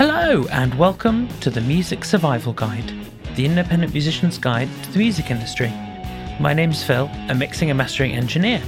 [0.00, 2.90] Hello, and welcome to the Music Survival Guide,
[3.36, 5.68] the independent musician's guide to the music industry.
[6.40, 8.62] My name's Phil, a mixing and mastering engineer.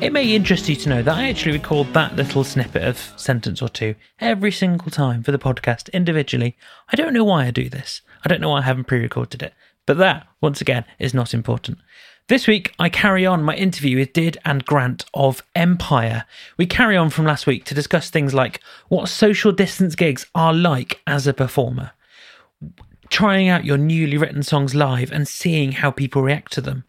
[0.00, 3.60] It may interest you to know that I actually record that little snippet of sentence
[3.60, 6.56] or two every single time for the podcast individually.
[6.90, 8.00] I don't know why I do this.
[8.24, 9.52] I don't know why I haven't pre recorded it.
[9.84, 11.80] But that, once again, is not important.
[12.28, 16.24] This week, I carry on my interview with Did and Grant of Empyre.
[16.56, 20.54] We carry on from last week to discuss things like what social distance gigs are
[20.54, 21.90] like as a performer,
[23.08, 26.84] trying out your newly written songs live and seeing how people react to them,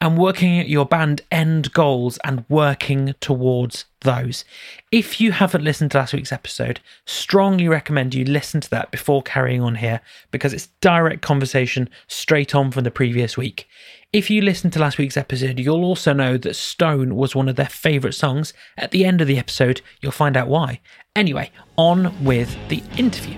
[0.00, 4.44] and working at your band end goals and working towards those.
[4.92, 9.22] If you haven't listened to last week's episode, strongly recommend you listen to that before
[9.22, 13.68] carrying on here because it's direct conversation straight on from the previous week.
[14.12, 17.56] If you listened to last week's episode, you'll also know that Stone was one of
[17.56, 18.54] their favourite songs.
[18.76, 20.80] At the end of the episode, you'll find out why.
[21.16, 23.36] Anyway, on with the interview.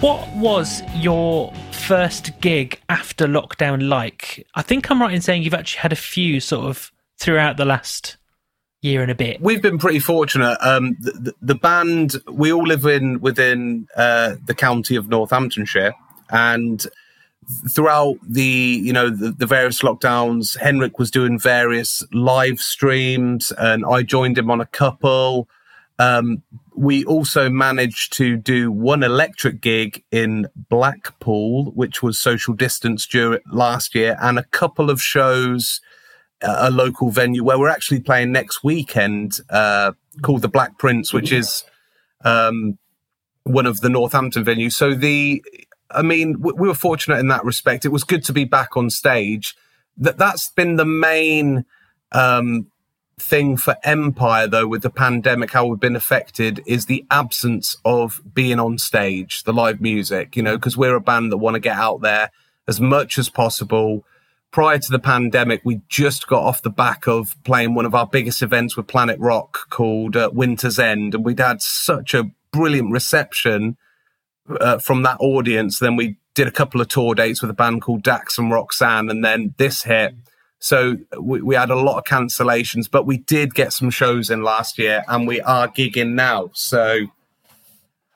[0.00, 4.46] What was your first gig after lockdown like?
[4.54, 7.64] I think I'm right in saying you've actually had a few sort of throughout the
[7.64, 8.16] last
[8.84, 9.40] year and a bit.
[9.40, 10.58] We've been pretty fortunate.
[10.60, 15.94] Um, the, the, band we all live in within uh, the county of Northamptonshire,
[16.30, 16.86] and
[17.70, 23.84] throughout the you know the, the, various lockdowns, Henrik was doing various live streams, and
[23.84, 25.48] I joined him on a couple.
[25.98, 26.42] Um,
[26.76, 33.40] we also managed to do one electric gig in Blackpool, which was social distance during
[33.50, 35.80] last year, and a couple of shows
[36.42, 41.32] a local venue where we're actually playing next weekend uh, called the Black Prince, which
[41.32, 41.64] is
[42.24, 42.78] um,
[43.44, 44.72] one of the Northampton venues.
[44.72, 45.42] So the,
[45.90, 47.84] I mean, we, we were fortunate in that respect.
[47.84, 49.54] It was good to be back on stage.
[49.96, 51.64] That that's been the main
[52.12, 52.66] um,
[53.18, 58.20] thing for Empyre, though, with the pandemic, how we've been affected is the absence of
[58.32, 61.60] being on stage, the live music, you know, because we're a band that want to
[61.60, 62.30] get out there
[62.66, 64.04] as much as possible.
[64.54, 68.06] Prior to the pandemic, we just got off the back of playing one of our
[68.06, 71.12] biggest events with Planet Rock called uh, Winter's End.
[71.12, 73.76] And we'd had such a brilliant reception
[74.60, 75.80] uh, from that audience.
[75.80, 79.10] Then we did a couple of tour dates with a band called Dax and Roxanne.
[79.10, 80.14] And then this hit
[80.60, 84.42] so we, we had a lot of cancellations, but we did get some shows in
[84.42, 86.52] last year, and we are gigging now.
[86.54, 87.00] So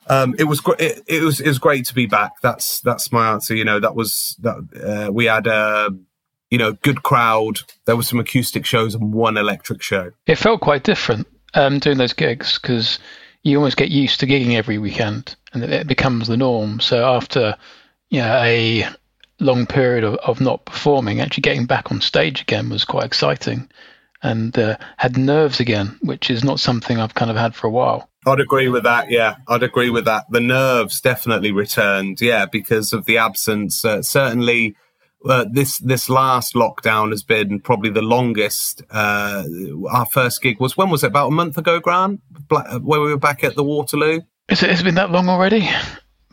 [0.06, 0.81] um, it was great.
[0.81, 2.41] It, it, was it was great to be back.
[2.41, 3.55] That's that's my answer.
[3.55, 5.91] You know, that was that uh, we had a
[6.50, 7.60] you know good crowd.
[7.84, 10.12] There were some acoustic shows and one electric show.
[10.26, 12.98] It felt quite different um, doing those gigs because
[13.42, 16.81] you almost get used to gigging every weekend, and it becomes the norm.
[16.81, 17.56] So after
[18.10, 18.87] you know, a
[19.41, 23.69] long period of, of not performing, actually getting back on stage again was quite exciting
[24.22, 27.70] and uh, had nerves again, which is not something I've kind of had for a
[27.70, 28.08] while.
[28.26, 29.10] I'd agree with that.
[29.10, 30.25] Yeah, I'd agree with that.
[30.31, 32.20] The nerves definitely returned.
[32.20, 33.84] Yeah, because of the absence.
[33.84, 34.76] Uh, certainly,
[35.24, 38.82] uh, this this last lockdown has been probably the longest.
[38.90, 39.44] Uh,
[39.90, 41.08] our first gig was when was it?
[41.08, 44.20] About a month ago, Grant, where we were back at the Waterloo.
[44.48, 44.70] Is it?
[44.70, 45.68] Has it been that long already?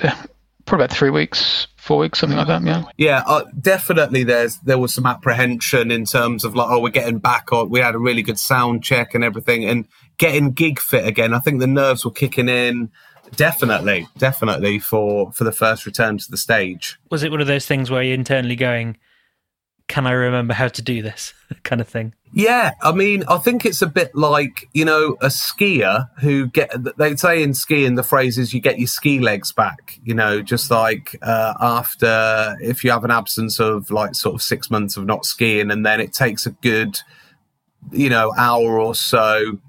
[0.04, 0.26] Yeah,
[0.66, 2.64] probably about three weeks, four weeks, something like that.
[2.64, 2.84] Yeah.
[2.98, 4.24] Yeah, uh, definitely.
[4.24, 7.52] There's there was some apprehension in terms of like, oh, we're getting back.
[7.52, 9.88] Or we had a really good sound check and everything, and
[10.18, 11.34] getting gig fit again.
[11.34, 12.92] I think the nerves were kicking in.
[13.36, 16.98] Definitely, definitely for for the first return to the stage.
[17.10, 18.98] Was it one of those things where you're internally going,
[19.88, 22.14] "Can I remember how to do this?" kind of thing?
[22.34, 26.72] Yeah, I mean, I think it's a bit like you know a skier who get
[26.98, 30.00] they say in skiing the phrase is you get your ski legs back.
[30.04, 34.42] You know, just like uh, after if you have an absence of like sort of
[34.42, 37.00] six months of not skiing, and then it takes a good
[37.92, 39.60] you know hour or so,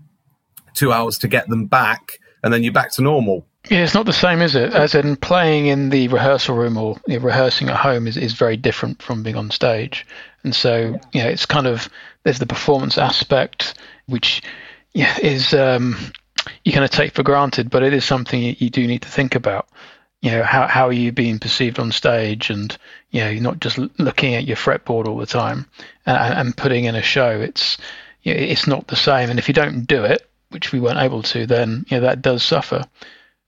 [0.74, 3.44] two hours to get them back, and then you're back to normal.
[3.68, 4.72] Yeah, it's not the same, is it?
[4.72, 8.34] As in playing in the rehearsal room or you know, rehearsing at home is, is
[8.34, 10.06] very different from being on stage.
[10.44, 11.88] And so, you know, it's kind of
[12.22, 13.74] there's the performance aspect,
[14.06, 14.42] which
[14.92, 15.96] yeah, is um,
[16.64, 19.08] you kind of take for granted, but it is something you, you, do need to
[19.08, 19.68] think about.
[20.22, 22.78] You know, how how are you being perceived on stage, and
[23.10, 25.66] you know, you're not just looking at your fretboard all the time
[26.06, 27.40] and, and putting in a show.
[27.40, 27.76] It's
[28.22, 30.98] you know, it's not the same, and if you don't do it, which we weren't
[30.98, 32.82] able to, then you know, that does suffer.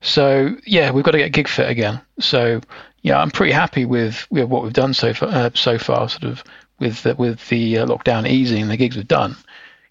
[0.02, 2.02] So yeah, we've got to get gig fit again.
[2.20, 2.60] So
[3.00, 5.30] yeah, I'm pretty happy with, with what we've done so far.
[5.30, 6.44] Uh, so far, sort of
[6.78, 9.36] with the, with the uh, lockdown easing the gigs we've done,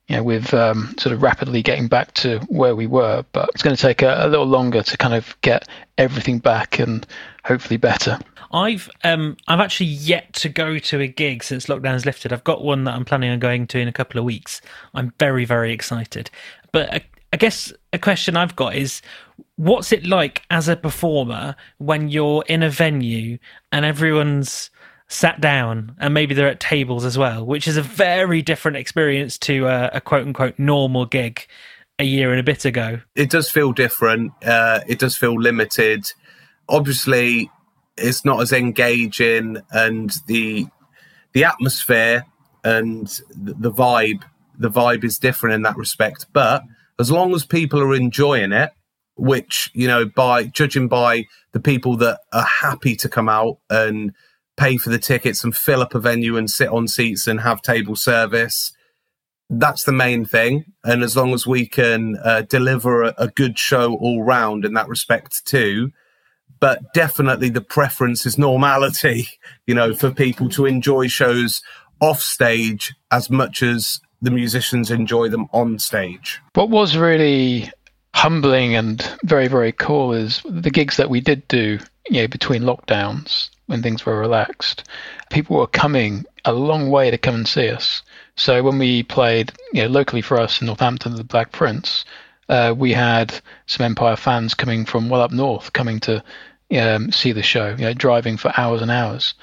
[0.08, 3.26] you know, with um, sort of rapidly getting back to where we were.
[3.32, 5.68] But it's going to take a, a, little longer to kind of get
[5.98, 7.04] everything back and
[7.46, 8.20] hopefully better.
[8.52, 12.32] I've um, I've actually yet to go to a gig since lockdown's lifted.
[12.32, 14.62] I've got one that I'm planning on going to in a couple of weeks.
[14.94, 16.30] I'm very very excited.
[16.78, 19.02] But I guess a question I've got is
[19.56, 23.40] what's it like as a performer when you're in a venue
[23.72, 24.70] and everyone's
[25.08, 29.40] sat down and maybe they're at tables as well, which is a very different experience
[29.40, 31.48] to a, a quote unquote normal gig
[31.98, 33.00] a year and a bit ago.
[33.16, 34.34] It does feel different.
[34.46, 36.12] Uh, it does feel limited.
[36.70, 37.50] Obviously,
[37.98, 40.68] it's not as engaging, and the
[41.34, 42.28] the atmosphere
[42.64, 44.22] and the vibe
[44.58, 46.28] the vibe is different in that respect.
[46.34, 46.64] But
[47.00, 48.72] as long as people are enjoying it,
[49.16, 54.14] which you know, by judging by the people that are happy to come out and
[54.58, 57.62] pay for the tickets and fill up a venue and sit on seats and have
[57.62, 58.74] table service,
[59.50, 60.66] that's the main thing.
[60.84, 64.74] And as long as we can uh, deliver a, a good show all round in
[64.74, 65.92] that respect too,
[66.60, 69.28] but definitely the preference is normality,
[69.68, 71.62] you know, for people to enjoy shows
[72.00, 76.42] off stage as much as the musicians enjoy them on stage.
[76.54, 77.72] What was really
[78.14, 81.80] humbling and very, very cool is the gigs that we did do,
[82.10, 84.86] you know, between lockdowns when things were relaxed.
[85.30, 88.02] People were coming a long way to come and see us.
[88.36, 92.06] So when we played, you know, locally for us in Northampton, the Black Prince,
[92.50, 96.24] uh, we had some Empyre fans coming from well up north, coming to
[96.76, 99.34] um, see the show, you know, driving for hours and hours.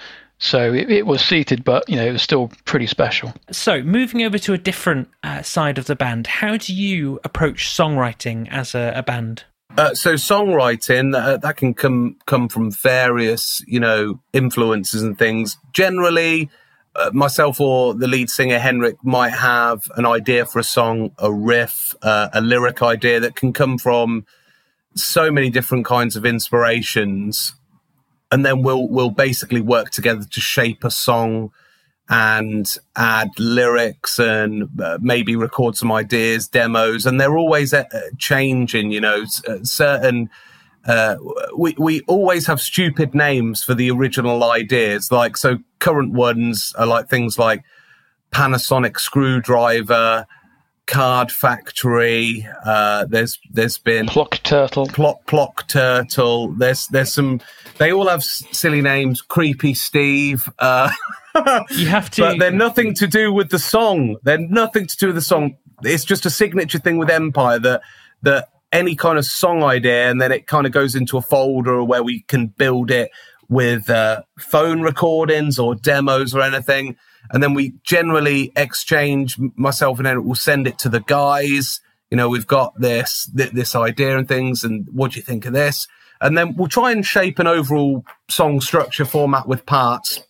[0.45, 3.33] So it, it, was seated, but you know it was still pretty special.
[3.51, 7.69] So moving over to a different uh, side of the band, how do you approach
[7.69, 9.45] songwriting as a, a band?
[9.79, 15.57] Uh, so songwriting uh, that can come come from various you know influences and things.
[15.73, 16.51] Generally,
[16.95, 21.33] uh, myself or the lead singer Henrik might have an idea for a song, a
[21.33, 24.27] riff, uh, a lyric idea that can come from
[24.95, 27.55] so many different kinds of inspirations
[28.35, 31.53] and then we'll we'll basically work together to shape a song
[32.09, 37.85] and add lyrics and uh, maybe record some ideas, demos, and they're always uh,
[38.19, 38.91] changing.
[38.91, 40.31] You know, uh, certain.
[40.85, 41.15] Uh,
[41.57, 45.13] we we always have stupid names for the original ideas.
[45.13, 47.63] Like so, current ones are like things like
[48.33, 50.27] Panasonic screwdriver,
[50.87, 52.47] Card Factory.
[52.65, 54.87] Uh, there's there's been Plock Turtle.
[54.87, 56.53] Plock Plock Turtle.
[56.55, 57.41] There's there's some.
[57.79, 59.21] They all have silly names.
[59.21, 60.49] Creepy Steve.
[60.59, 60.91] Uh,
[61.71, 64.17] you have to, but they're nothing to do with the song.
[64.23, 65.57] They're nothing to do with the song.
[65.83, 67.83] It's just a signature thing with Empyre that
[68.23, 71.83] that any kind of song idea, and then it kind of goes into a folder
[71.83, 73.11] where we can build it
[73.49, 76.97] with uh, phone recordings or demos or anything
[77.31, 81.81] and then we generally exchange myself and Henrik will send it to the guys.
[82.11, 85.47] You know, we've got this th- this idea and things, and what do you think
[85.47, 85.89] of this?
[86.21, 90.21] And then we'll try and shape an overall song structure format with parts,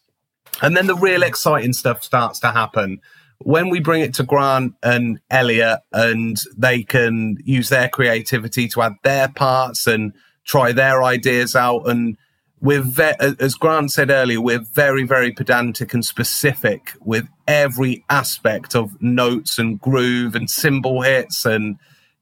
[0.63, 3.01] and then the real exciting stuff starts to happen
[3.39, 8.83] when we bring it to Grant and Elliot, and they can use their creativity to
[8.83, 10.13] add their parts and
[10.45, 12.17] try their ideas out and
[12.65, 18.75] we're ve- as Grant said earlier, we're very, very pedantic and specific with every aspect
[18.75, 21.77] of notes and groove and cymbal hits and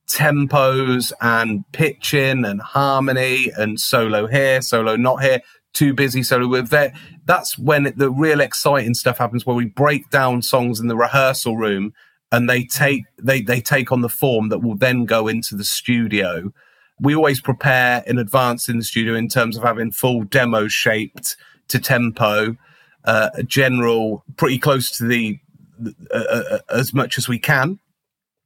[0.09, 5.41] tempos and pitching and harmony and solo here, solo not here,
[5.75, 6.49] too busy solo.
[6.49, 6.91] We're ve-
[7.25, 11.57] that's when the real exciting stuff happens, where we break down songs in the rehearsal
[11.57, 11.95] room
[12.33, 15.65] and they take they they take on the form that will then go into the
[15.65, 16.53] studio
[17.01, 21.37] we always prepare in advance in the studio in terms of having full demos shaped
[21.69, 22.57] to tempo,
[23.05, 25.39] uh, general, pretty close to the
[25.85, 27.79] uh, uh, uh, as much as we can.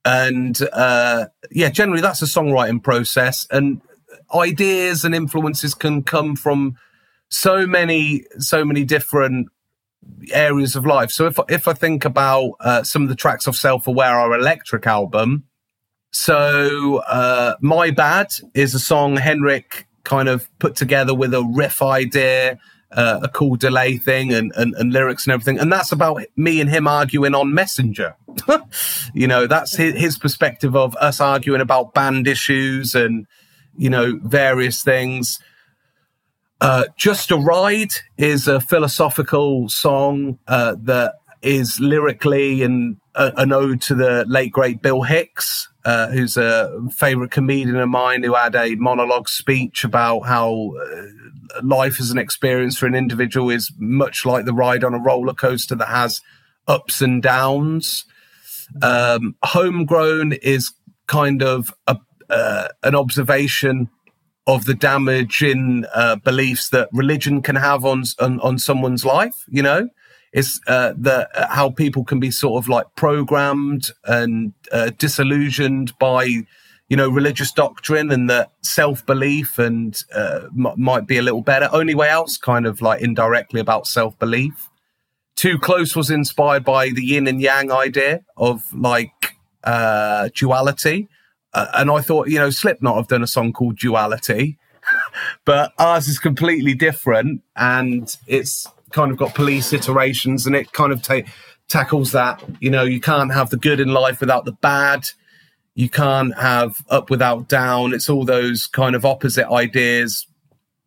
[0.05, 3.83] And uh, yeah, generally that's a songwriting process, and
[4.35, 6.77] ideas and influences can come from
[7.29, 9.49] so many, so many different
[10.33, 11.11] areas of life.
[11.11, 14.35] So if if I think about uh, some of the tracks of Self Aware, our
[14.35, 15.45] electric album,
[16.17, 21.83] so, uh, My Bad is a song Henrik kind of put together with a riff
[21.83, 22.59] idea,
[22.91, 25.59] uh, a cool delay thing, and, and, and, lyrics and everything.
[25.59, 28.17] And that's about me and him arguing on Messenger.
[29.15, 33.27] you know, that's his, his perspective of us arguing about band issues and,
[33.77, 35.39] you know, various things.
[36.63, 43.53] Uh, Just a Ride is a philosophical song uh, that is lyrically and a, an
[43.53, 48.35] ode to the late great Bill Hicks, uh, who's a favorite comedian of mine who
[48.35, 53.73] had a monologue speech about how uh, life as an experience for an individual is
[53.79, 56.21] much like the ride on a roller coaster that has
[56.67, 58.05] ups and downs.
[58.83, 60.73] Um, homegrown is
[61.07, 63.89] kind of a, uh, an observation
[64.47, 69.45] of the damage in uh, beliefs that religion can have on, on, on someone's life.
[69.49, 69.89] You know,
[70.33, 75.97] is uh, the uh, how people can be sort of like programmed and uh, disillusioned
[75.99, 76.45] by
[76.89, 81.43] you know, religious doctrine and that self belief and uh, m- might be a little
[81.43, 81.69] better.
[81.73, 84.71] Only Way Out's kind of like indirectly about self belief.
[85.35, 91.09] Too Close was inspired by the yin and yang idea of like uh, duality.
[91.53, 94.59] Uh, and I thought, you know, Slipknot have done a song called Duality,
[95.45, 97.43] but ours is completely different.
[97.57, 101.29] And it's kind of got police iterations and it kind of ta-
[101.69, 105.09] tackles that, you know, you can't have the good in life without the bad
[105.77, 107.93] you can't have up without down.
[107.93, 110.27] It's all those kind of opposite ideas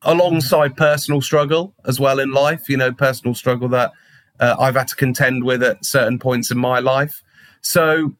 [0.01, 3.91] alongside personal struggle as well in life, you know, personal struggle that
[4.39, 7.21] uh, I've had to contend with at certain points in my life.
[7.61, 8.15] So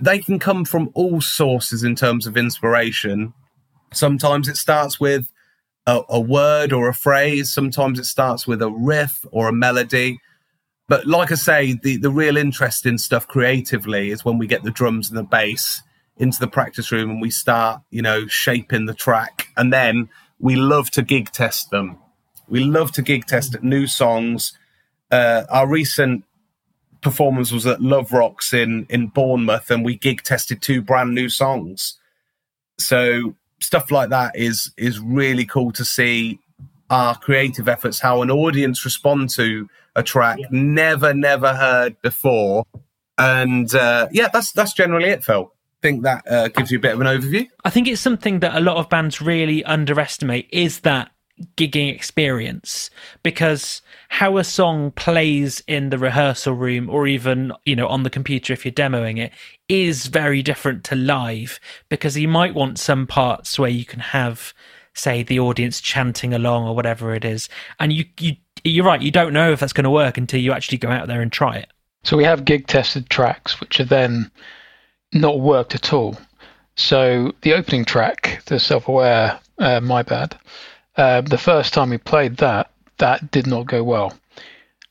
[0.00, 3.34] they can come from all sources in terms of inspiration.
[3.92, 5.30] Sometimes it starts with
[5.86, 10.20] a, a word or a phrase, sometimes it starts with a riff or a melody.
[10.88, 14.70] But like I say, the, the real interesting stuff creatively is when we get the
[14.70, 15.82] drums and the bass
[16.16, 19.48] into the practice room and we start, you know, shaping the track.
[19.56, 20.08] And then
[20.38, 21.98] we love to gig test them.
[22.48, 24.52] We love to gig test new songs.
[25.10, 26.24] Uh, our recent
[27.00, 31.28] performance was at Love Rocks in in Bournemouth, and we gig tested two brand new
[31.28, 31.98] songs.
[32.78, 36.38] So stuff like that is is really cool to see
[36.90, 40.46] our creative efforts, how an audience respond to a track yeah.
[40.50, 42.64] never, never heard before.
[43.18, 45.52] And uh, yeah, that's that's generally it, Phil.
[45.80, 47.48] think that uh, gives you a bit of an overview.
[47.64, 51.11] I think it's something that a lot of bands really underestimate is that
[51.56, 52.90] gigging experience
[53.22, 58.10] because how a song plays in the rehearsal room or even you know on the
[58.10, 59.32] computer if you're demoing it
[59.68, 61.58] is very different to live
[61.88, 64.52] because you might want some parts where you can have
[64.94, 67.48] say the audience chanting along or whatever it is.
[67.80, 70.52] And you you you're right you don't know if that's going to work until you
[70.52, 71.68] actually go out there and try it.
[72.04, 74.30] So we have gig tested tracks which are then
[75.12, 76.16] not worked at all.
[76.76, 80.36] So the opening track the self-aware uh, my bad
[80.96, 84.12] uh, the first time we played that that did not go well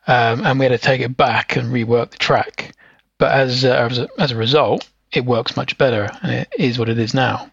[0.07, 2.73] um, and we had to take it back and rework the track
[3.17, 6.79] but as, uh, as, a, as a result it works much better and it is
[6.79, 7.51] what it is now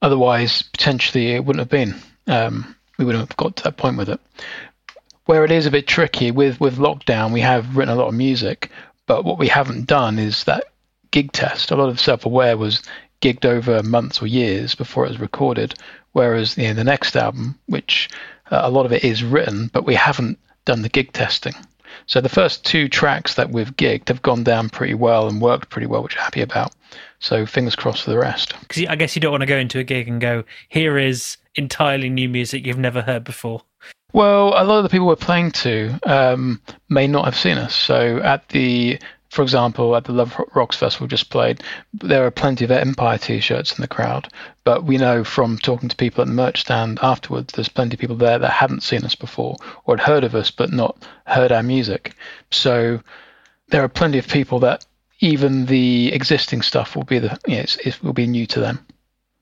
[0.00, 1.96] Otherwise, potentially it wouldn't have been.
[2.26, 4.20] Um, we wouldn't have got to that point with it.
[5.24, 8.14] Where it is a bit tricky with with lockdown, we have written a lot of
[8.14, 8.70] music,
[9.06, 10.64] but what we haven't done is that
[11.10, 11.70] gig test.
[11.70, 12.82] A lot of self-aware was
[13.20, 15.74] gigged over months or years before it was recorded.
[16.12, 18.08] Whereas you know, the next album, which
[18.50, 21.54] uh, a lot of it is written, but we haven't done the gig testing.
[22.06, 25.70] So the first two tracks that we've gigged have gone down pretty well and worked
[25.70, 26.74] pretty well, which I'm happy about.
[27.18, 28.54] So fingers crossed for the rest.
[28.60, 31.36] Because I guess you don't want to go into a gig and go, here is
[31.54, 33.62] entirely new music you've never heard before.
[34.12, 37.74] Well, a lot of the people we're playing to um, may not have seen us.
[37.74, 38.98] So at the
[39.28, 43.78] for example, at the Love Rocks Festival just played, there are plenty of Empyre t-shirts
[43.78, 44.28] in the crowd.
[44.64, 48.00] But we know from talking to people at the merch stand afterwards, there's plenty of
[48.00, 51.52] people there that hadn't seen us before or had heard of us but not heard
[51.52, 52.14] our music.
[52.50, 53.00] So
[53.68, 54.86] there are plenty of people that
[55.20, 58.86] even the existing stuff will be the you know, it will be new to them.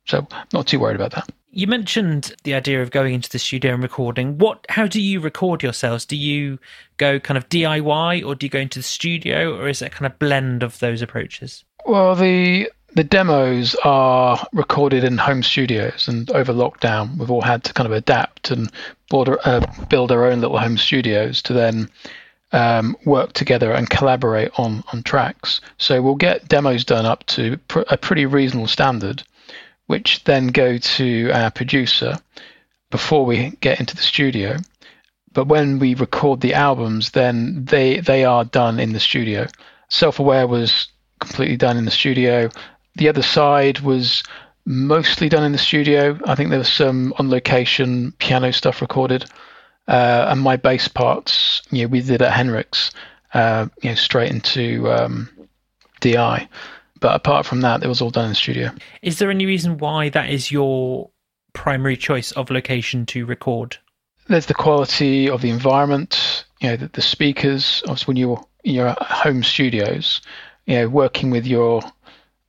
[0.07, 1.29] So not too worried about that.
[1.51, 4.39] You mentioned the idea of going into the studio and recording.
[4.39, 4.67] What?
[4.69, 6.05] How do you record yourselves?
[6.05, 6.59] Do you
[6.99, 10.05] go kind of DIY, or do you go into the studio, or is it kind
[10.05, 11.65] of blend of those approaches?
[11.87, 17.65] Well, the the demos are recorded in home studios, and over lockdown, we've all had
[17.65, 18.71] to kind of adapt and
[19.11, 21.89] build, uh, build our own little home studios to then
[22.53, 25.63] um, work together and collaborate on on tracks.
[25.79, 29.23] So we'll get demos done up to pr- a pretty reasonable standard
[29.87, 32.19] which then go to our producer
[32.91, 34.57] before we get into the studio.
[35.33, 39.47] But when we record the albums, then they they are done in the studio.
[39.89, 40.89] Self Aware was
[41.21, 42.49] completely done in the studio.
[42.95, 44.23] The other side was
[44.65, 46.19] mostly done in the studio.
[46.25, 49.27] I think there was some on location piano stuff recorded,
[49.87, 52.91] uh, and my bass parts, you know, we did at Henrik's,
[53.35, 55.29] uh, you know, straight into um,
[56.01, 56.49] DI.
[57.01, 58.71] But apart from that, it was all done in the studio.
[59.03, 61.11] Is there any reason why that is your
[61.53, 63.77] primary choice of location to record?
[64.29, 67.83] There's the quality of the environment, you know, the, the speakers.
[67.85, 70.21] Obviously, when you're in your home studios,
[70.67, 71.83] you know, working with your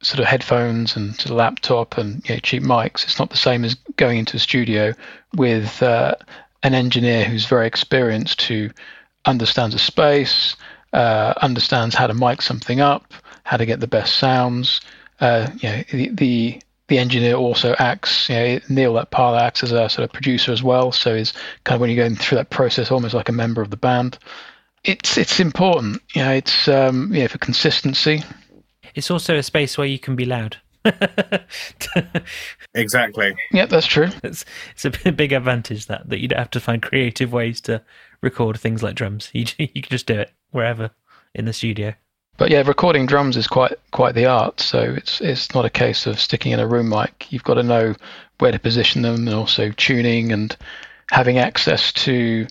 [0.01, 3.37] sort of headphones and sort of laptop and you know, cheap mics, it's not the
[3.37, 4.93] same as going into a studio
[5.35, 6.15] with uh,
[6.63, 8.69] an engineer who's very experienced, who
[9.25, 10.55] understands a space,
[10.93, 13.13] uh, understands how to mic something up,
[13.47, 14.81] how to get the best sounds.
[15.21, 18.27] Uh, you know, the, the, the engineer also acts.
[18.27, 20.91] You know, Neil that part acts as a sort of producer as well.
[20.91, 21.31] So he's
[21.63, 24.19] kind of when you're going through that process, almost like a member of the band.
[24.83, 26.01] It's it's important.
[26.13, 28.21] You know, it's um, you know, for consistency.
[28.95, 30.57] It's also a space where you can be loud.
[32.73, 33.33] exactly.
[33.53, 34.09] Yeah, that's true.
[34.23, 37.81] It's it's a big advantage that that you don't have to find creative ways to
[38.21, 39.29] record things like drums.
[39.31, 40.91] You you can just do it wherever
[41.33, 41.95] in the studio.
[42.37, 44.59] But yeah, recording drums is quite quite the art.
[44.59, 47.31] So it's it's not a case of sticking in a room mic.
[47.31, 47.95] You've got to know
[48.39, 50.55] where to position them, and also tuning and
[51.09, 52.47] having access to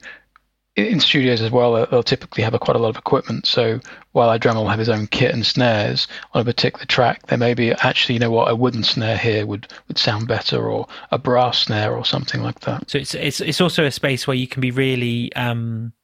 [0.77, 3.47] in studios as well, they'll typically have a, quite a lot of equipment.
[3.47, 3.81] So
[4.13, 7.55] while iDrummer will have his own kit and snares on a particular track, there may
[7.55, 11.19] be actually, you know what, a wooden snare here would, would sound better, or a
[11.19, 12.91] brass snare, or something like that.
[12.91, 15.95] So it's it's it's also a space where you can be really um,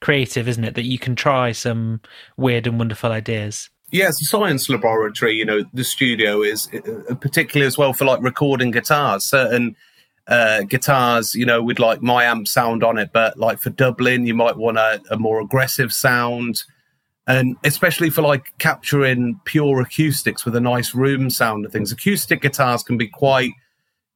[0.00, 0.74] creative, isn't it?
[0.74, 2.00] That you can try some
[2.36, 3.70] weird and wonderful ideas.
[3.90, 5.34] Yeah, science laboratory.
[5.34, 9.24] You know, the studio is uh, particularly as well for like recording guitars.
[9.24, 9.76] Certain
[10.26, 14.26] uh, guitars, you know, with like my amp sound on it, but like for Dublin,
[14.26, 16.64] you might want a, a more aggressive sound.
[17.28, 22.42] And especially for like capturing pure acoustics with a nice room sound and things, acoustic
[22.42, 23.52] guitars can be quite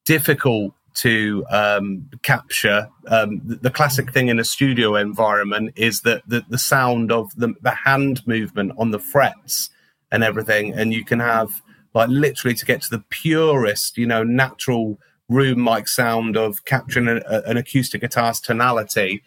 [0.04, 2.88] difficult to um, capture.
[3.06, 7.34] Um, the, the, classic thing in a studio environment is that the, the sound of
[7.36, 9.70] the, the hand movement on the frets
[10.10, 10.72] and everything.
[10.72, 11.62] And you can have
[11.94, 17.08] like literally to get to the purest, you know, natural room mic sound of capturing
[17.08, 19.22] a, a, an acoustic guitar's tonality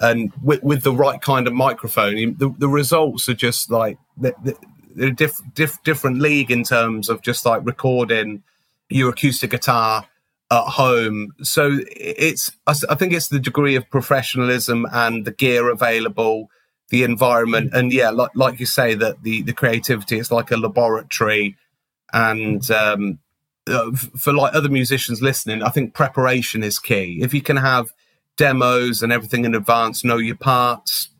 [0.00, 5.10] and with, with, the right kind of microphone the, the results are just like a
[5.10, 8.44] diff, diff, different league in terms of just like recording
[8.88, 10.06] your acoustic guitar
[10.50, 11.32] at home.
[11.42, 16.48] So it's i think it's the degree of professionalism and the gear available
[16.90, 20.56] the environment and yeah like, like you say that the the creativity is like a
[20.56, 21.56] laboratory.
[22.12, 23.18] And um,
[23.66, 27.18] uh, for like other musicians listening, I think preparation is key.
[27.20, 27.92] If you can have
[28.36, 31.10] demos and everything in advance, know your parts,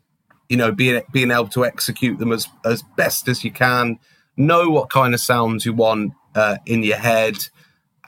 [0.47, 3.99] you know, being being able to execute them as as best as you can,
[4.35, 7.35] know what kind of sounds you want uh, in your head,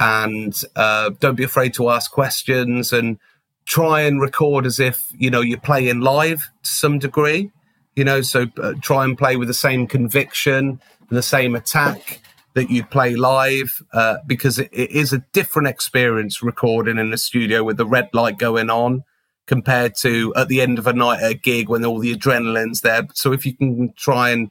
[0.01, 3.19] and uh, don't be afraid to ask questions and
[3.65, 7.51] try and record as if you know you're playing live to some degree.
[7.95, 12.21] You know, so uh, try and play with the same conviction and the same attack
[12.55, 17.17] that you play live uh, because it, it is a different experience recording in the
[17.17, 19.03] studio with the red light going on
[19.45, 22.81] compared to at the end of a night at a gig when all the adrenaline's
[22.81, 23.07] there.
[23.13, 24.49] So if you can try and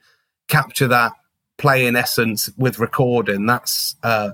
[0.48, 1.12] capture that
[1.60, 4.30] play in essence with recording, that's uh,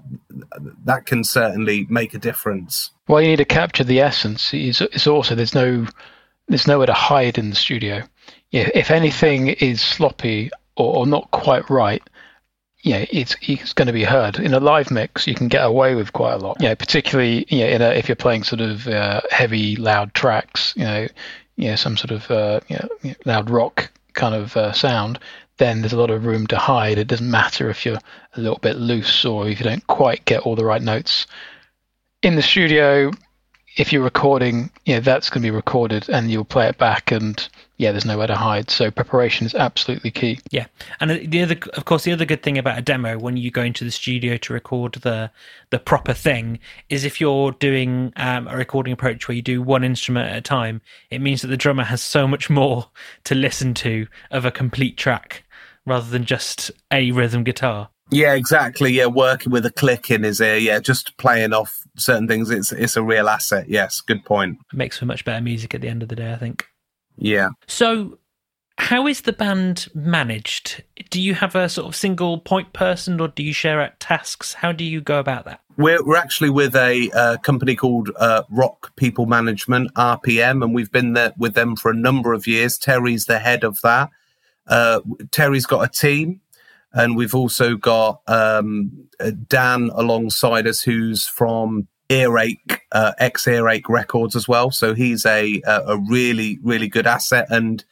[0.85, 2.93] that can certainly make a difference.
[3.09, 4.55] Well, you need to capture the essence.
[4.55, 5.87] It's, it's also there's no
[6.49, 8.03] there's nowhere to hide in the studio.
[8.51, 12.03] Yeah, if anything is sloppy or, or not quite right,
[12.83, 15.27] yeah, it's it's going to be heard in a live mix.
[15.27, 16.59] You can get away with quite a lot.
[16.61, 20.73] Yeah, particularly yeah, in a, if you're playing sort of uh, heavy, loud tracks.
[20.77, 21.07] You know,
[21.57, 25.19] yeah, some sort of uh, you know, loud rock kind of uh, sound.
[25.59, 26.99] Then there's a lot of room to hide.
[26.99, 27.99] It doesn't matter if you're
[28.35, 31.27] a little bit loose or if you don't quite get all the right notes.
[32.23, 33.11] In the studio,
[33.77, 37.49] if you're recording, yeah, that's going to be recorded and you'll play it back and
[37.77, 38.71] yeah, there's nowhere to hide.
[38.71, 40.39] So preparation is absolutely key.
[40.51, 40.67] Yeah,
[40.99, 43.61] and the other, of course, the other good thing about a demo when you go
[43.61, 45.31] into the studio to record the
[45.69, 49.85] the proper thing is if you're doing um, a recording approach where you do one
[49.85, 52.89] instrument at a time, it means that the drummer has so much more
[53.25, 55.45] to listen to of a complete track
[55.87, 57.89] rather than just a rhythm guitar.
[58.11, 58.93] Yeah, exactly.
[58.93, 60.57] Yeah, working with a click in his ear.
[60.57, 62.51] Yeah, just playing off certain things.
[62.51, 63.69] It's it's a real asset.
[63.69, 64.59] Yes, good point.
[64.73, 66.67] It makes for much better music at the end of the day, I think.
[67.17, 67.51] Yeah.
[67.67, 68.19] So,
[68.79, 70.85] how is the band managed?
[71.11, 74.55] Do you have a sort of single point person or do you share out tasks?
[74.55, 75.61] How do you go about that?
[75.79, 80.93] We're, we're actually with a uh, company called uh, Rock People Management, RPM, and we've
[80.93, 82.79] been there with them for a number of years.
[82.79, 84.11] Terry's the head of that.
[84.67, 85.01] Uh,
[85.31, 86.41] Terry's got a team,
[86.93, 93.89] and we've also got um, uh, Dan alongside us, who's from Earache, uh, ex Earache
[93.89, 94.71] Records as well.
[94.71, 97.85] So he's a a really really good asset, and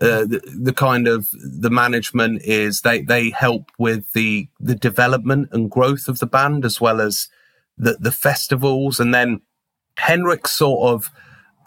[0.00, 5.48] uh, the, the, kind of the management is they they help with the the development
[5.50, 7.28] and growth of the band as well as
[7.76, 9.40] the the festivals, and then
[9.96, 11.10] Henrik's sort of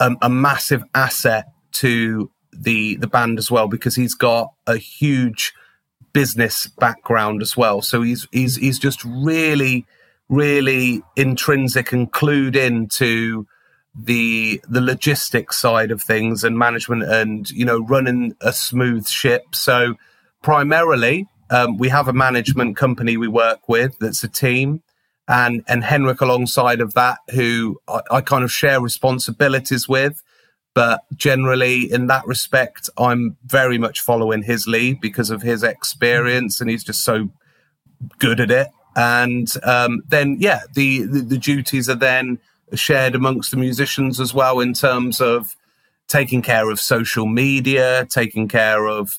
[0.00, 5.52] um, a massive asset to the the band as well because he's got a huge
[6.12, 7.82] business background as well.
[7.82, 9.86] So he's he's he's just really
[10.28, 13.46] really intrinsic and clued into
[13.94, 19.42] the the logistics side of things and management and you know running a smooth ship
[19.52, 19.94] so
[20.42, 24.82] primarily um, we have a management company we work with that's a team
[25.28, 30.22] and and henrik alongside of that who I, I kind of share responsibilities with
[30.74, 36.60] but generally in that respect i'm very much following his lead because of his experience
[36.60, 37.28] and he's just so
[38.18, 38.68] good at it.
[38.94, 42.38] And um, then yeah, the, the the duties are then
[42.74, 45.56] shared amongst the musicians as well in terms of
[46.08, 49.18] taking care of social media, taking care of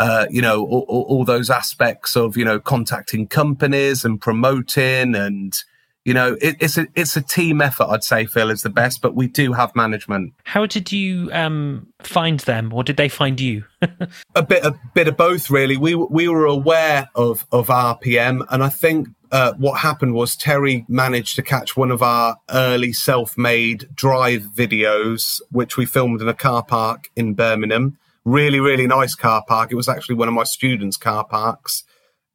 [0.00, 5.62] uh, you know all, all, those aspects of you know contacting companies and promoting and
[6.04, 9.00] you know it, it's a it's a team effort i'd say phil is the best
[9.00, 13.40] but we do have management how did you um, find them or did they find
[13.40, 13.64] you
[14.34, 18.62] a bit a bit of both really we we were aware of of rpm and
[18.62, 23.88] i think uh, what happened was Terry managed to catch one of our early self-made
[23.92, 27.98] drive videos, which we filmed in a car park in Birmingham.
[28.24, 29.72] Really, really nice car park.
[29.72, 31.82] It was actually one of my students' car parks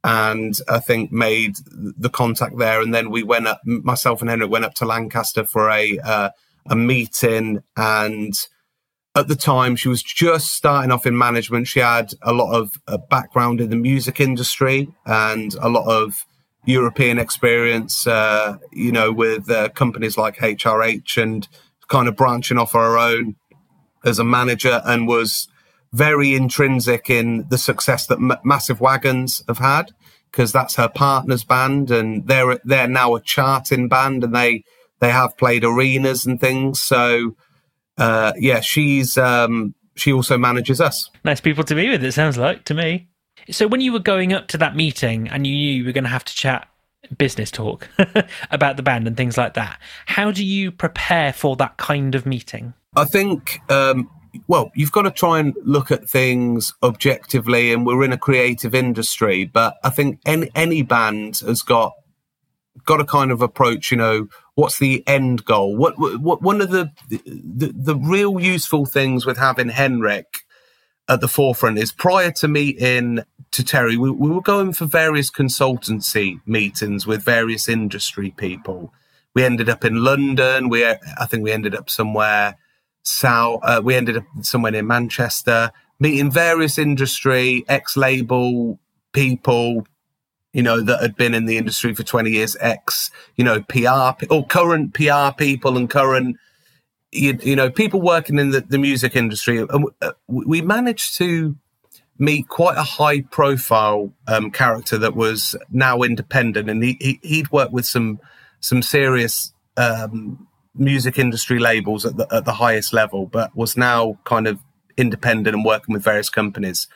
[0.03, 2.81] and I think made the contact there.
[2.81, 6.29] And then we went up, myself and Henrik went up to Lancaster for a uh,
[6.69, 7.63] a meeting.
[7.75, 8.33] And
[9.15, 11.67] at the time, she was just starting off in management.
[11.67, 16.25] She had a lot of uh, background in the music industry and a lot of
[16.65, 21.47] European experience, uh, you know, with uh, companies like HRH and
[21.87, 23.35] kind of branching off her own
[24.05, 25.47] as a manager and was
[25.91, 29.91] very intrinsic in the success that M- Massive Wagons have had
[30.31, 34.63] because that's her partner's band, and they're they're now a charting band, and they
[34.99, 36.79] they have played arenas and things.
[36.79, 37.35] So
[37.97, 41.09] uh, yeah, she's um, she also manages us.
[41.23, 42.03] Nice people to be with.
[42.03, 43.09] It sounds like to me.
[43.51, 46.03] So when you were going up to that meeting and you knew you were going
[46.03, 46.67] to have to chat
[47.17, 47.87] business talk
[48.51, 52.25] about the band and things like that, how do you prepare for that kind of
[52.25, 52.73] meeting?
[52.95, 54.09] I think um,
[54.47, 58.75] well, you've got to try and look at things objectively, and we're in a creative
[58.75, 59.45] industry.
[59.45, 61.93] But I think any any band has got
[62.85, 63.91] got a kind of approach.
[63.91, 65.75] You know, what's the end goal?
[65.75, 70.43] What, what one of the, the the real useful things with having Henrik
[71.07, 73.19] at the forefront is prior to meeting
[73.51, 78.93] to Terry, we, we were going for various consultancy meetings with various industry people.
[79.33, 80.69] We ended up in London.
[80.69, 82.57] We I think we ended up somewhere
[83.03, 83.59] South.
[83.63, 88.79] Uh, we ended up somewhere near Manchester, meeting various industry ex label
[89.11, 89.85] people,
[90.53, 94.25] you know, that had been in the industry for 20 years, ex, you know, PR
[94.29, 96.37] or current PR people and current,
[97.11, 99.59] you, you know, people working in the, the music industry.
[99.59, 101.55] And uh, we managed to
[102.17, 107.51] meet quite a high profile um, character that was now independent and he, he, would
[107.51, 108.19] worked with some,
[108.59, 110.48] some serious um,
[110.79, 114.59] music industry labels at the, at the highest level, but was now kind of
[114.97, 116.87] independent and working with various companies.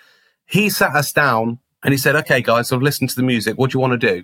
[0.46, 3.58] He sat us down and he said, "Okay, guys, I've listened to the music.
[3.58, 4.24] What do you want to do?"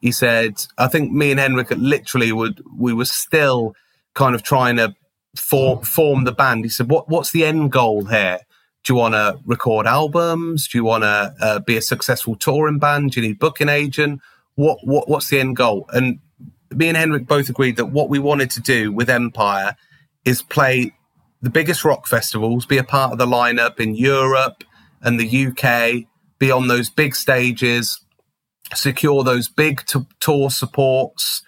[0.00, 3.74] He said, "I think me and Henrik literally would we were still
[4.14, 4.94] kind of trying to
[5.36, 8.40] for, form the band." He said, "What what's the end goal here?"
[8.84, 10.68] Do you want to record albums?
[10.68, 13.10] Do you want to uh, be a successful touring band?
[13.10, 14.20] Do you need booking agent?
[14.54, 15.86] What what what's the end goal?
[15.92, 16.20] And
[16.76, 19.74] me and Henrik both agreed that what we wanted to do with Empyre
[20.24, 20.92] is play
[21.40, 24.62] the biggest rock festivals, be a part of the lineup in Europe
[25.00, 26.06] and the UK,
[26.38, 28.04] be on those big stages,
[28.74, 31.42] secure those big t- tour supports,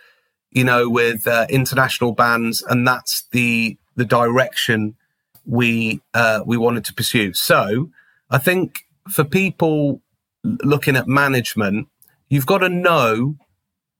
[0.51, 4.97] you know, with uh, international bands, and that's the the direction
[5.45, 7.35] we uh, we wanted to pursue.
[7.35, 7.91] So,
[8.31, 10.01] I think for people
[10.45, 11.89] looking at management,
[12.29, 13.37] you've got to know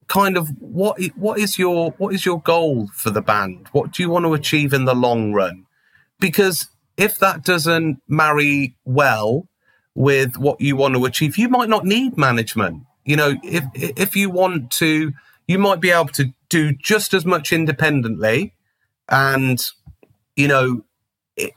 [0.09, 3.67] kind of what what is your what is your goal for the band?
[3.71, 5.65] What do you want to achieve in the long run?
[6.19, 6.67] Because
[6.97, 9.47] if that doesn't marry well
[9.95, 12.83] with what you want to achieve, you might not need management.
[13.05, 15.13] You know, if if you want to,
[15.47, 18.53] you might be able to do just as much independently,
[19.07, 19.63] and
[20.35, 20.81] you know,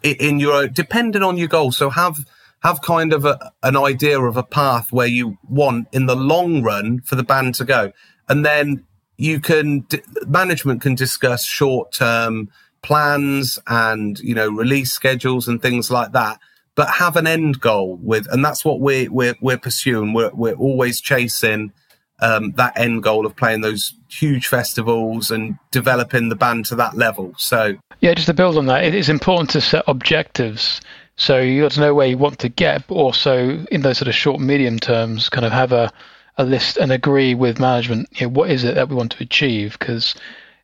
[0.02, 1.72] in your depending on your goal.
[1.72, 2.18] So have
[2.62, 6.62] have kind of a, an idea of a path where you want in the long
[6.62, 7.92] run for the band to go
[8.28, 8.84] and then
[9.16, 9.86] you can
[10.26, 12.50] management can discuss short term
[12.82, 16.38] plans and you know release schedules and things like that
[16.74, 20.12] but have an end goal with and that's what we're we're, we're pursuing.
[20.12, 21.72] We're, we're always chasing
[22.20, 26.96] um, that end goal of playing those huge festivals and developing the band to that
[26.96, 27.34] level.
[27.36, 30.80] So yeah just to build on that it is important to set objectives.
[31.16, 34.08] So you got to know where you want to get but also in those sort
[34.08, 35.92] of short medium terms kind of have a
[36.38, 39.22] a list and agree with management you know, what is it that we want to
[39.22, 39.78] achieve?
[39.78, 40.14] Because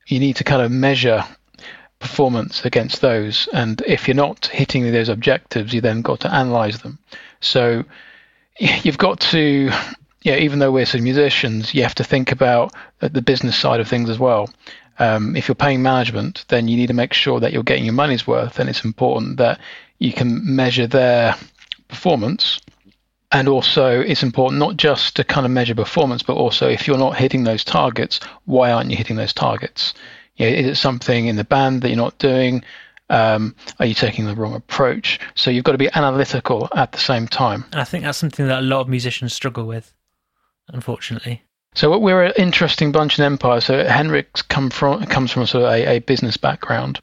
[0.07, 1.25] you need to kind of measure
[1.99, 3.49] performance against those.
[3.53, 6.99] And if you're not hitting those objectives you then got to analyze them.
[7.41, 7.85] So
[8.59, 9.71] you've got to
[10.23, 13.89] yeah even though we're of musicians you have to think about the business side of
[13.89, 14.51] things as well.
[15.01, 17.95] Um, if you're paying management then you need to make sure that you're getting your
[17.95, 19.61] money's worth and it's important that
[19.99, 21.37] you can measure their
[21.89, 22.61] performance
[23.31, 26.99] And also, it's important not just to kind of measure performance, but also if you're
[26.99, 29.93] not hitting those targets, why aren't you hitting those targets?
[30.37, 32.65] You know, is it something in the band that you're not doing?
[33.11, 35.21] Um, are you taking the wrong approach?
[35.35, 37.65] So you've got to be analytical at the same time.
[37.73, 39.93] I think that's something that a lot of musicians struggle with,
[40.69, 41.43] unfortunately.
[41.75, 43.63] So we're an interesting bunch in Empyre.
[43.63, 47.01] So Henrik come from comes from sort of a, a business background.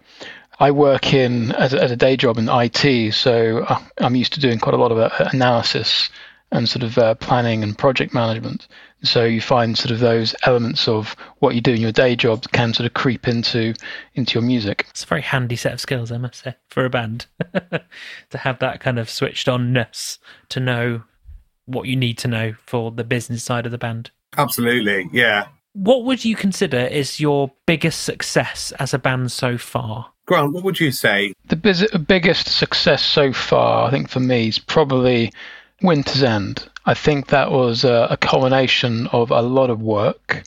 [0.60, 4.34] I work in as a, as a, day job in IT, so uh, I'm used
[4.34, 6.10] to doing quite a lot of uh, analysis
[6.52, 8.68] and sort of uh, planning and project management.
[9.04, 12.44] So you find sort of those elements of what you do in your day job
[12.54, 13.74] can sort of creep into
[14.14, 14.86] into your music.
[14.90, 18.60] It's a very handy set of skills, I must say, for a band to have
[18.60, 20.18] that kind of switched onness
[20.50, 21.04] to know
[21.66, 24.12] what you need to know for the business side of the band.
[24.38, 25.48] Absolutely, yeah.
[25.74, 30.14] What would you consider is your biggest success as a band so far?
[30.26, 31.34] Grant, what would you say?
[31.48, 35.32] The biz- biggest success so far, I think for me, is probably
[35.82, 36.68] Winter's End.
[36.86, 40.44] I think that was a, a culmination of a lot of work,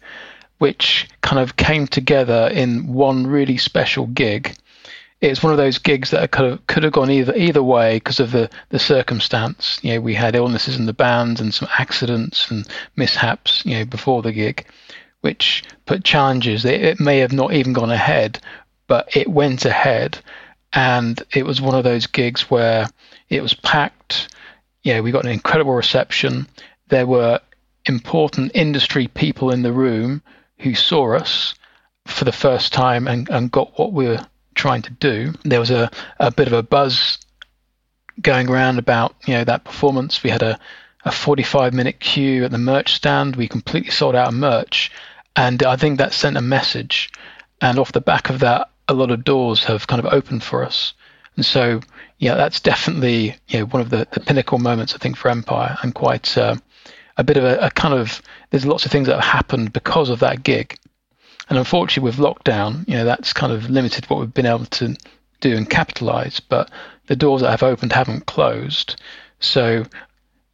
[0.58, 4.56] which kind of came together in one really special gig.
[5.20, 8.20] It's one of those gigs that could have, could have gone either either way because
[8.20, 9.78] of the, the circumstance.
[9.82, 13.64] You know, we had illnesses in the band and some accidents and mishaps.
[13.66, 14.64] You know, before the gig,
[15.20, 16.64] which put challenges.
[16.64, 18.40] It, it may have not even gone ahead,
[18.88, 20.18] but it went ahead,
[20.72, 22.88] and it was one of those gigs where
[23.28, 24.28] it was packed
[24.88, 26.46] yeah, we got an incredible reception.
[26.88, 27.40] There were
[27.84, 30.22] important industry people in the room
[30.60, 31.54] who saw us
[32.06, 34.24] for the first time and, and got what we were
[34.54, 35.34] trying to do.
[35.44, 37.18] There was a, a bit of a buzz
[38.20, 40.22] going around about you know that performance.
[40.22, 40.58] We had a,
[41.04, 43.36] a 45 minute queue at the merch stand.
[43.36, 44.90] We completely sold out merch,
[45.36, 47.10] and I think that sent a message.
[47.60, 50.64] And off the back of that, a lot of doors have kind of opened for
[50.64, 50.94] us.
[51.36, 51.80] And so
[52.18, 55.82] yeah, that's definitely you know one of the, the pinnacle moments I think for Empyre,
[55.82, 56.56] and quite uh,
[57.16, 58.20] a bit of a, a, kind of
[58.50, 60.76] there's lots of things that have happened because of that gig,
[61.48, 64.96] and unfortunately with lockdown, you know that's kind of limited what we've been able to
[65.40, 66.40] do and capitalize.
[66.40, 66.70] But
[67.06, 69.00] the doors that have opened haven't closed,
[69.38, 69.84] so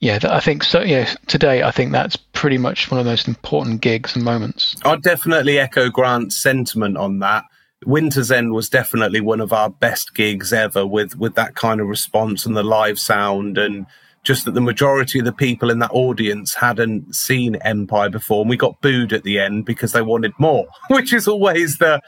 [0.00, 0.82] yeah, I think so.
[0.82, 4.76] Yeah, today I think that's pretty much one of the most important gigs and moments.
[4.84, 7.44] I'd definitely echo Grant's sentiment on that.
[7.86, 11.88] Winter's End was definitely one of our best gigs ever with with that kind of
[11.88, 13.86] response and the live sound and
[14.22, 18.50] just that the majority of the people in that audience hadn't seen Empyre before and
[18.50, 22.00] we got booed at the end because they wanted more, which is always the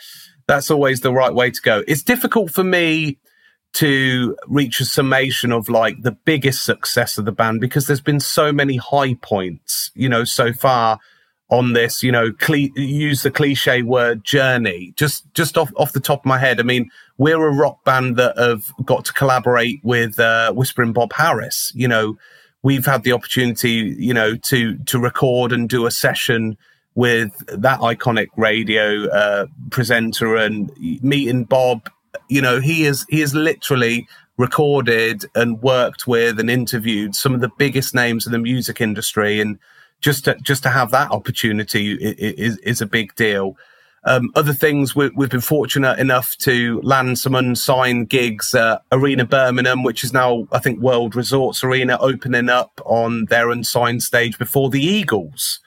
[0.49, 1.83] that's always the right way to go.
[1.87, 3.19] It's difficult for me
[3.75, 8.21] to reach a summation of like the biggest success of the band because there's been
[8.21, 10.99] so many high points, you know, so far
[11.49, 14.93] on this, you know, cli- use the cliche word journey.
[14.97, 18.17] Just just off off the top of my head, I mean, we're a rock band
[18.17, 21.73] that have got to collaborate with uh, Whispering Bob Harris.
[21.75, 22.19] You know,
[22.63, 26.57] we've had the opportunity, you know, to to record and do a session
[26.97, 31.89] with that iconic radio uh, presenter and meeting Bob.
[32.29, 37.41] You know, he is he is literally recorded and worked with and interviewed some of
[37.41, 39.59] the biggest names in the music industry and
[40.07, 43.57] just to just to have that opportunity is is a big deal.
[44.05, 49.25] Um, other things we, have been fortunate enough to land some unsigned gigs at Arena
[49.25, 54.39] Birmingham, which is now I think World Resorts Arena, opening up on their unsigned stage
[54.39, 55.59] before the Eagles,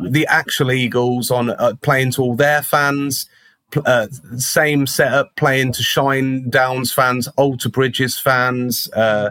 [0.00, 3.28] the actual Eagles on uh, playing to all their fans.
[3.76, 4.06] Uh,
[4.38, 9.30] same setup playing to Shinedowns fans, Alter Bridges fans, uh,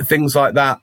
[0.00, 0.80] things like that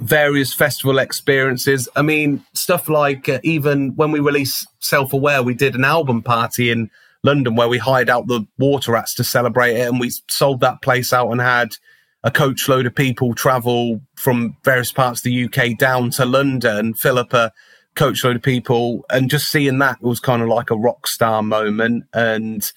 [0.00, 1.88] various festival experiences.
[1.96, 6.22] I mean, stuff like uh, even when we released Self Aware, we did an album
[6.22, 6.90] party in
[7.24, 10.82] London where we hired out the water rats to celebrate it, and we sold that
[10.82, 11.76] place out and had
[12.24, 16.94] a coach load of people travel from various parts of the UK down to London,
[16.94, 17.52] fill up a
[17.94, 21.42] coach load of people, and just seeing that was kind of like a rock star
[21.42, 22.04] moment.
[22.12, 22.70] And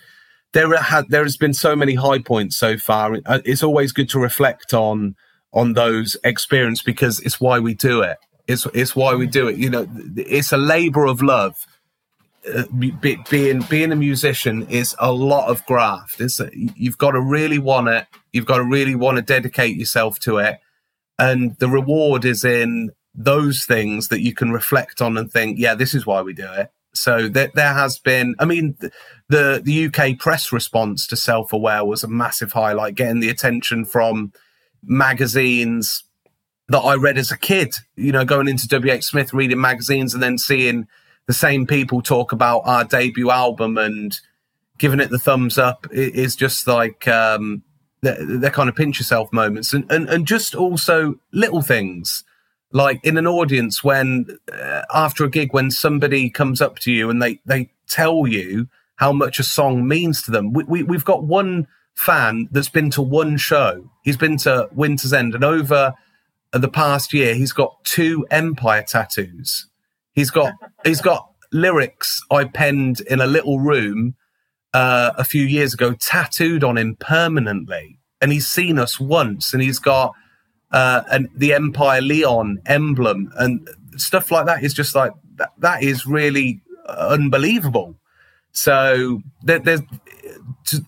[0.54, 3.18] there had there has been so many high points so far.
[3.26, 5.16] Uh, it's always good to reflect on
[5.54, 8.18] on those experience because it's why we do it.
[8.48, 9.58] It's it's why we do it.
[9.58, 11.56] You know, it's a labor of love.
[12.52, 16.20] Uh, be, being being a musician is a lot of graft.
[16.20, 18.08] It's a, you've got to really want it.
[18.34, 20.60] You've got to really want to dedicate yourself to it,
[21.20, 25.76] and the reward is in those things that you can reflect on and think, yeah,
[25.76, 26.72] this is why we do it.
[26.94, 28.36] So there, there has been.
[28.40, 28.76] I mean,
[29.30, 33.86] the the UK press response to Self Aware was a massive highlight, getting the attention
[33.86, 34.34] from
[34.84, 36.04] magazines
[36.70, 40.24] that I read as a kid, you know, going into WH Smith, reading magazines and
[40.24, 40.88] then seeing
[41.28, 44.20] the same people talk about our debut album and
[44.78, 47.64] giving it the thumbs up is just like, um,
[48.02, 52.24] they're, they're kind of pinch yourself moments and, and, and just also little things
[52.74, 57.10] like in an audience when uh, after a gig when somebody comes up to you
[57.10, 60.54] and they they tell you how much a song means to them.
[60.54, 61.68] We, we we've got one
[62.02, 63.90] fan that's been to one show.
[64.04, 65.94] He's been to Winter's End and over
[66.52, 69.68] the past year he's got two Empyre tattoos.
[70.14, 70.54] He's got
[70.86, 74.16] he's got lyrics I penned in a little room
[74.74, 78.00] uh, a few years ago tattooed on him permanently.
[78.20, 80.14] And he's seen us once and he's got
[80.72, 85.84] uh, and the Empyre Leon emblem and stuff like that is just like that, that
[85.84, 87.96] is really unbelievable.
[88.54, 89.82] So there, there's
[90.68, 90.86] to,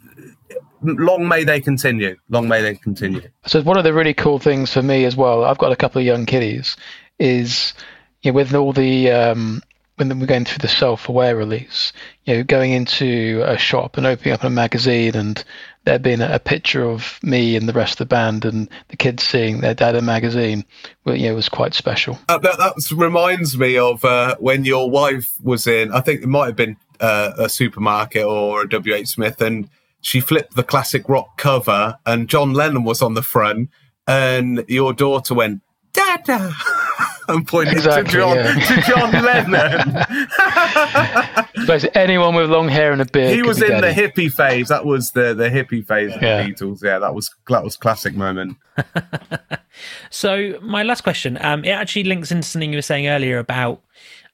[0.84, 2.16] long may they continue.
[2.30, 3.22] Long may they continue.
[3.46, 6.00] So one of the really cool things for me as well, I've got a couple
[6.00, 6.76] of young kiddies,
[7.20, 7.74] is
[8.22, 9.62] you know, with all the um,
[9.96, 11.94] when we're going through the self-aware release,
[12.26, 15.44] you know, going into a shop and opening up a magazine and
[15.86, 19.24] there being a, picture of me and the rest of the band and the kids
[19.24, 20.64] seeing their dad in a magazine,
[21.04, 22.18] well, you know, was quite special.
[22.30, 26.28] Uh, that, that reminds me of uh, when your wife was in, I think it
[26.28, 29.70] might have been uh, a supermarket or a WH Smith, and
[30.04, 33.70] she flipped the classic rock cover and John Lennon was on the front
[34.06, 35.62] and your daughter went,
[35.94, 36.54] Dada!
[37.28, 38.60] and pointed exactly, to John yeah.
[38.60, 40.06] to John Lennon.
[41.68, 43.34] Basically, anyone with long hair and a beard.
[43.34, 43.94] He was in daddy.
[43.94, 44.68] the hippie phase.
[44.70, 46.84] That was the the hippie phase of the Beatles.
[46.84, 48.58] Yeah, that was that was classic moment.
[50.10, 53.82] so my last question, um, it actually links into something you were saying earlier about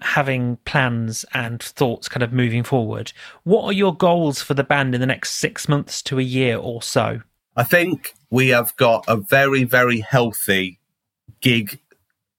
[0.02, 3.12] having plans and thoughts kind of moving forward.
[3.44, 6.58] What are your goals for the band in the next six months to a year
[6.58, 7.22] or so?
[7.56, 10.80] I think we have got a very, very healthy
[11.42, 11.80] gig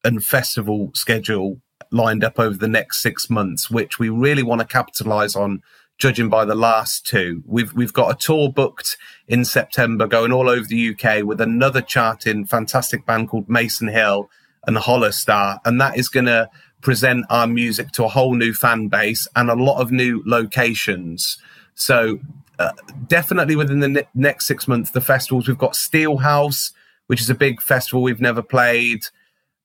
[0.05, 4.67] and festival schedule lined up over the next six months, which we really want to
[4.67, 5.63] capitalize on.
[5.99, 8.97] Judging by the last two, we've we've got a tour booked
[9.29, 14.31] in September, going all over the UK with another charting fantastic band called Mason Hill
[14.67, 16.49] and the Hollowstar, and that is going to
[16.81, 21.39] present our music to a whole new fan base and a lot of new locations.
[21.75, 22.19] So
[22.59, 22.73] uh,
[23.07, 26.73] definitely within the ne- next six months, the festivals we've got Steelhouse,
[27.07, 29.01] which is a big festival we've never played.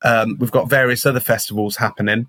[0.03, 2.27] Um, we've got various other festivals happening.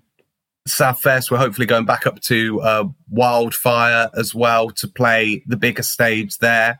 [0.67, 5.83] Savfest, we're hopefully going back up to uh, Wildfire as well to play the bigger
[5.83, 6.79] stage there.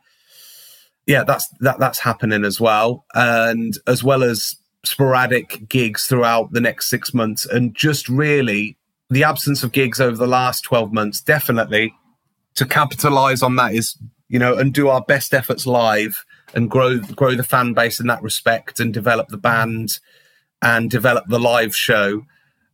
[1.05, 4.57] Yeah, that's that that's happening as well, and as well as
[4.87, 8.77] sporadic gigs throughout the next six months, and just really
[9.09, 11.93] the absence of gigs over the last twelve months, definitely
[12.55, 13.97] to capitalize on that is
[14.29, 18.07] you know and do our best efforts live and grow grow the fan base in
[18.07, 19.99] that respect and develop the band
[20.61, 22.23] and develop the live show.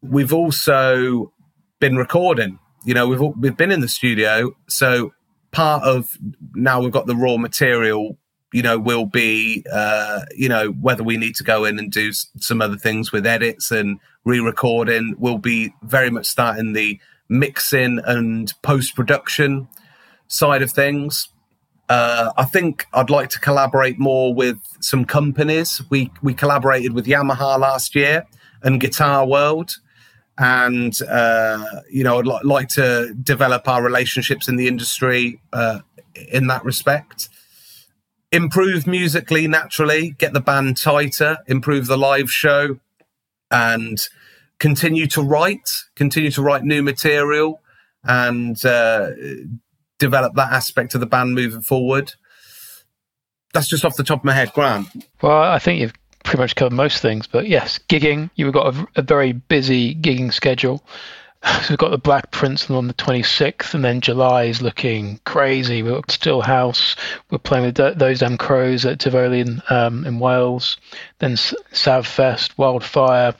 [0.01, 1.31] We've also
[1.79, 2.59] been recording.
[2.85, 5.13] You know, we've we've been in the studio, so
[5.51, 6.17] part of
[6.53, 8.17] now we've got the raw material.
[8.53, 12.13] You know, will be uh, you know whether we need to go in and do
[12.13, 15.15] some other things with edits and re-recording.
[15.17, 19.67] We'll be very much starting the mixing and post production
[20.27, 21.29] side of things.
[21.89, 25.81] Uh, I think I'd like to collaborate more with some companies.
[25.89, 28.25] We we collaborated with Yamaha last year
[28.63, 29.71] and Guitar World,
[30.37, 35.79] and uh, you know I'd li- like to develop our relationships in the industry uh,
[36.15, 37.29] in that respect.
[38.33, 42.79] Improve musically, naturally, get the band tighter, improve the live show,
[43.51, 43.99] and
[44.57, 47.61] continue to write, continue to write new material,
[48.03, 49.11] and uh,
[49.99, 52.13] develop that aspect of the band moving forward?
[53.53, 54.87] That's just off the top of my head, Grant.
[55.21, 55.93] Well, I think you've
[56.23, 58.31] pretty much covered most things, but yes, gigging.
[58.35, 60.83] You've got a, a very busy gigging schedule.
[61.43, 65.83] So we've got the Black Prince on the 26th, and then July is looking crazy.
[65.83, 66.95] We've got Steelhouse.
[67.29, 70.77] We're playing with those damn crows at Tivoli in, um, in Wales.
[71.19, 73.35] Then Savfest, Wildfire,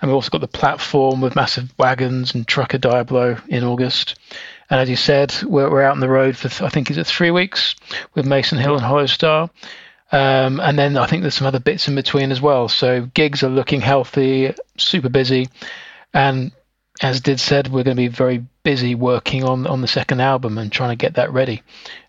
[0.00, 4.18] and we've also got the platform with massive wagons and Trucker Diablo in August.
[4.68, 7.06] And as you said, we're, we're out on the road for I think is it
[7.06, 7.74] three weeks
[8.14, 9.48] with Mason Hill and Hollowstar.
[10.12, 12.68] Um, and then I think there's some other bits in between as well.
[12.68, 15.48] So gigs are looking healthy, super busy,
[16.12, 16.52] and
[17.02, 20.58] as Did said, we're going to be very busy working on on the second album
[20.58, 21.62] and trying to get that ready.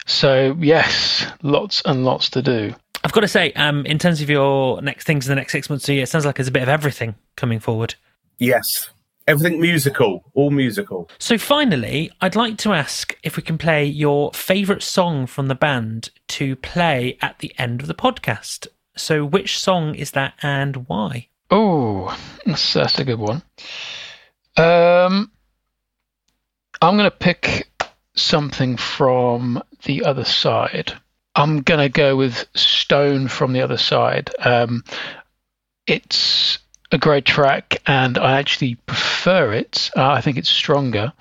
[0.05, 2.73] So yes, lots and lots to do.
[3.03, 5.69] I've got to say, um, in terms of your next things in the next six
[5.69, 7.95] months, year, it sounds like there's a bit of everything coming forward.
[8.39, 8.89] Yes,
[9.27, 11.09] Everything musical, all musical.
[11.19, 15.55] So finally, I'd like to ask if we can play your favourite song from the
[15.55, 18.67] band to play at the end of the podcast.
[18.95, 21.27] So which song is that and why?
[21.51, 23.43] Oh, that's, that's a good one.
[24.57, 25.31] Um,
[26.81, 27.69] I'm going to pick
[28.15, 30.93] something from the other side.
[31.35, 34.31] I'm going to go with Stone from the other side.
[34.39, 34.83] Um,
[35.85, 36.57] it's
[36.91, 39.91] a great track, and I actually prefer it.
[39.95, 41.13] Uh, I think it's stronger.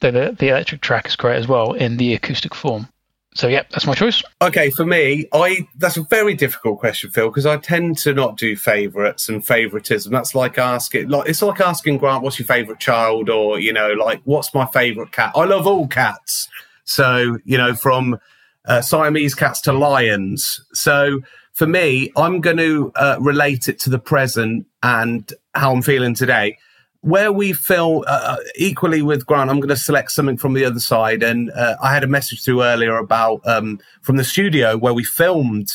[0.00, 2.88] The, the electric track is great as well in the acoustic form.
[3.34, 4.22] So yeah, that's my choice.
[4.40, 8.36] Okay, for me, I that's a very difficult question, Phil, because I tend to not
[8.36, 10.12] do favourites and favouritism.
[10.12, 13.92] That's like asking, like it's like asking Grant, "What's your favourite child?" or you know,
[13.92, 16.48] like, "What's my favourite cat?" I love all cats,
[16.84, 18.20] so you know, from
[18.66, 20.64] uh, Siamese cats to lions.
[20.72, 21.20] So
[21.54, 26.14] for me, I'm going to uh, relate it to the present and how I'm feeling
[26.14, 26.56] today
[27.04, 30.64] where we feel uh, uh, equally with Grant, I'm going to select something from the
[30.64, 31.22] other side.
[31.22, 35.04] And uh, I had a message through earlier about um, from the studio where we
[35.04, 35.68] filmed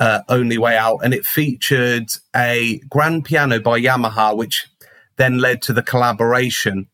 [0.00, 4.66] uh, Only Way Out, and it featured a grand piano by Yamaha, which
[5.16, 6.88] then led to the collaboration.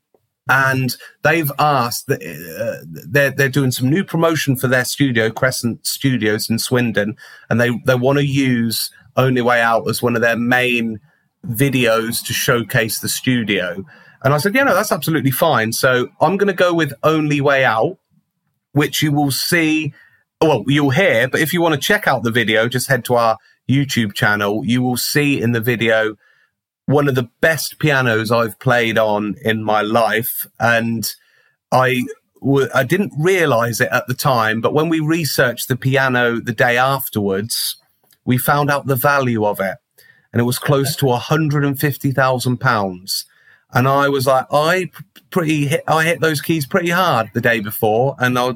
[0.48, 5.86] And they've asked that uh, they're they're doing some new promotion for their studio, Crescent
[5.86, 7.16] Studios in Swindon,
[7.48, 10.98] and they they want to use Only Way Out as one of their main
[11.48, 13.84] videos to showcase the studio.
[14.22, 15.72] And I said, yeah, no, that's absolutely fine.
[15.72, 17.98] So I'm going to go with Only Way Out,
[18.72, 19.94] which you will see,
[20.40, 23.14] well, you'll hear, but if you want to check out the video, just head to
[23.14, 23.38] our
[23.68, 24.64] YouTube channel.
[24.64, 26.16] You will see in the video
[26.86, 30.46] one of the best pianos I've played on in my life.
[30.58, 31.10] And
[31.70, 32.04] I,
[32.40, 36.52] w- I didn't realize it at the time, but when we researched the piano the
[36.52, 37.76] day afterwards,
[38.24, 39.76] we found out the value of it
[40.38, 43.24] and it was close to hundred and fifty thousand pounds.
[43.72, 44.88] And I was like, I
[45.30, 48.52] pretty hit, I hit those keys pretty hard the day before, and I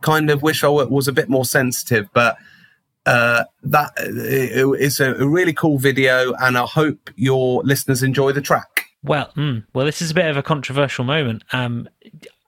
[0.00, 2.36] kind of wish I was a bit more sensitive, but
[3.06, 8.40] uh, that it, it's a, really cool video, and I hope your listeners enjoy the
[8.40, 8.86] track.
[9.04, 11.44] Well, mm, well, this is a bit of a controversial moment.
[11.52, 11.88] Um,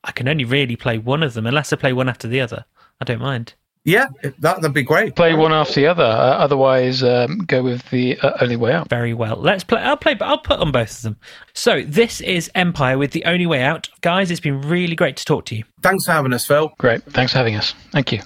[0.03, 2.65] I can only really play one of them, unless I play one after the other.
[3.01, 3.55] I don't mind.
[3.85, 4.07] Yeah,
[4.39, 5.17] that, would be great.
[5.17, 6.05] Play one after the other.
[6.05, 8.89] Uh, otherwise, um, go with the uh, only way out.
[8.89, 9.37] Very well.
[9.37, 9.81] Let's play.
[9.81, 10.15] I'll play.
[10.15, 11.17] But I'll put on both of them.
[11.53, 14.31] So this is Empyre with the only way out, guys.
[14.31, 15.65] It's been really great to talk to you.
[15.83, 16.73] Thanks for having us, Phil.
[16.79, 17.03] Great.
[17.05, 17.75] Thanks for having us.
[17.91, 18.21] Thank you.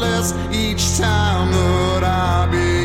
[0.00, 2.79] less each time that I be.